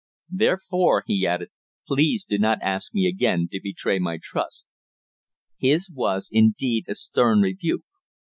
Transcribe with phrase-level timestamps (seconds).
[0.31, 1.49] Therefore," he added,
[1.85, 4.65] "please do not ask me again to betray my trust."
[5.59, 7.83] His was, indeed, a stern rebuke.